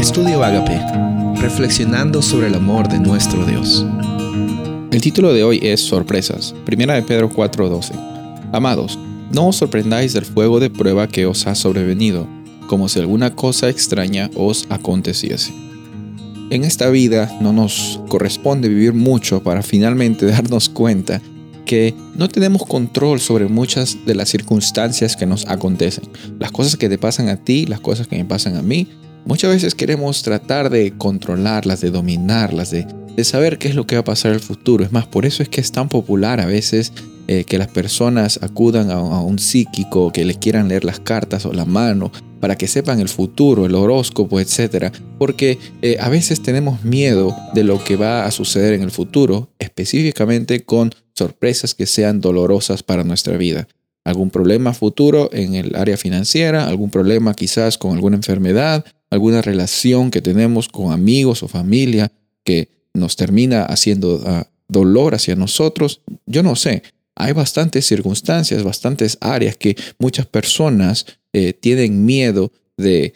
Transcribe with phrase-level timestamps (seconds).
[0.00, 0.80] Estudio Agape,
[1.42, 3.84] reflexionando sobre el amor de nuestro Dios.
[4.90, 7.92] El título de hoy es Sorpresas, primera de Pedro 4:12.
[8.50, 8.98] Amados,
[9.30, 12.26] no os sorprendáis del fuego de prueba que os ha sobrevenido,
[12.66, 15.52] como si alguna cosa extraña os aconteciese.
[16.48, 21.20] En esta vida no nos corresponde vivir mucho para finalmente darnos cuenta
[21.66, 26.04] que no tenemos control sobre muchas de las circunstancias que nos acontecen.
[26.38, 28.88] Las cosas que te pasan a ti, las cosas que me pasan a mí,
[29.24, 32.86] muchas veces queremos tratar de controlarlas, de dominarlas, de,
[33.24, 34.82] saber qué es lo que va a pasar en el futuro.
[34.82, 36.94] Es más, por eso es que es tan popular a veces
[37.28, 41.52] eh, que las personas acudan a, un psíquico, que le quieran leer las cartas o
[41.52, 44.90] la mano, para que sepan el futuro, el horóscopo, etc.
[45.18, 49.50] Porque eh, a veces tenemos miedo de lo que va a suceder en el futuro,
[49.58, 53.68] específicamente con sorpresas que sean dolorosas para nuestra vida.
[54.04, 60.10] Algún problema futuro en el área financiera, algún problema quizás con alguna enfermedad, alguna relación
[60.10, 62.12] que tenemos con amigos o familia
[62.44, 66.00] que nos termina haciendo ah, dolor hacia nosotros.
[66.26, 66.82] Yo no sé,
[67.16, 73.12] hay bastantes circunstancias, bastantes áreas que muchas personas eh, tienen miedo de,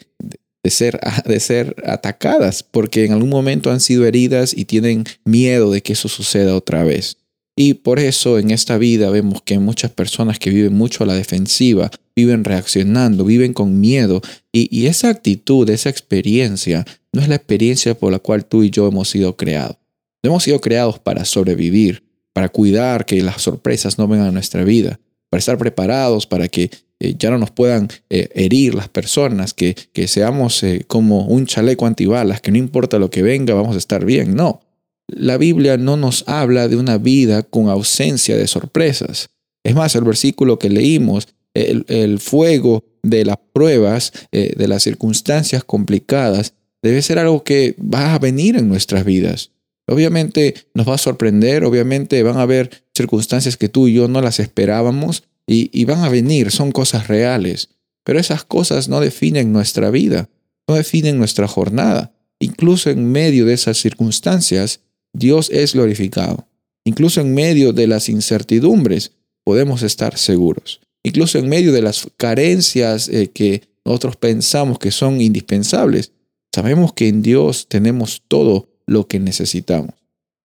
[0.65, 5.81] ser, de ser atacadas porque en algún momento han sido heridas y tienen miedo de
[5.81, 7.17] que eso suceda otra vez.
[7.57, 11.13] Y por eso en esta vida vemos que muchas personas que viven mucho a la
[11.13, 14.21] defensiva, viven reaccionando, viven con miedo.
[14.51, 18.87] Y, esa actitud, esa experiencia, no es la experiencia por la cual tú y yo
[18.87, 19.77] hemos sido creados.
[20.23, 24.99] hemos sido creados para sobrevivir, para cuidar que las sorpresas no vengan a nuestra vida,
[25.29, 29.75] para estar preparados para que eh, ya no nos puedan eh, herir las personas, que,
[29.93, 33.79] que seamos eh, como un chaleco antibalas, que no importa lo que venga, vamos a
[33.79, 34.35] estar bien.
[34.35, 34.61] No,
[35.07, 39.29] la Biblia no nos habla de una vida con ausencia de sorpresas.
[39.63, 45.63] Es más, el versículo que leímos, el, fuego de las pruebas, eh, de las circunstancias
[45.63, 49.51] complicadas, debe ser algo que va a venir en nuestras vidas.
[49.87, 54.21] Obviamente nos va a sorprender, obviamente van a haber circunstancias que tú y yo no
[54.21, 57.69] las esperábamos y, y van a venir, son cosas reales.
[58.03, 60.29] Pero esas cosas no definen nuestra vida,
[60.67, 62.13] no definen nuestra jornada.
[62.39, 64.81] Incluso en medio de esas circunstancias,
[65.15, 66.47] Dios es glorificado.
[66.83, 70.81] Incluso en medio de las incertidumbres podemos estar seguros.
[71.03, 76.11] Incluso en medio de las carencias eh, que nosotros pensamos que son indispensables,
[76.53, 79.95] sabemos que en Dios tenemos todo lo que necesitamos.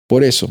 [0.08, 0.50] Por eso,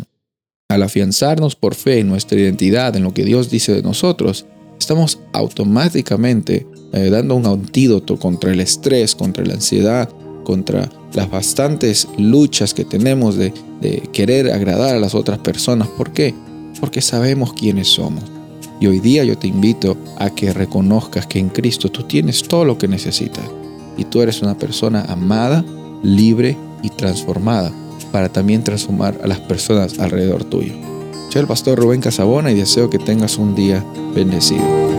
[0.68, 4.46] al afianzarnos por fe en nuestra identidad, en lo que Dios dice de nosotros,
[4.78, 10.08] estamos automáticamente eh, dando un antídoto contra el estrés, contra la ansiedad,
[10.44, 13.52] contra las bastantes luchas que tenemos de,
[14.12, 15.88] querer agradar a las otras personas.
[15.88, 16.34] ¿Por qué?
[16.80, 18.22] Porque sabemos quiénes somos.
[18.80, 22.64] Y hoy día yo te invito a que reconozcas que en Cristo tú tienes todo
[22.64, 23.44] lo que necesitas.
[23.96, 25.64] Y tú eres una persona amada,
[26.02, 27.72] libre y transformada
[28.12, 30.74] para también transformar a las personas alrededor tuyo.
[31.30, 33.84] Soy el pastor Rubén Casabona y deseo que tengas un día
[34.14, 34.95] bendecido.